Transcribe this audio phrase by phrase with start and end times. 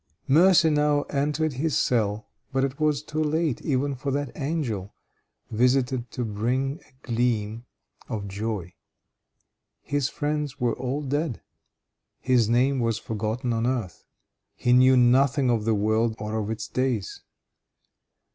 [0.27, 4.95] Mercy now entered his cell, but it was too late even for that angel
[5.51, 7.67] visitant to bring a gleam
[8.09, 8.73] of joy.
[9.83, 11.43] His friends were all dead.
[12.19, 14.03] His name was forgotten on earth.
[14.55, 17.21] He knew nothing of the world or of its ways.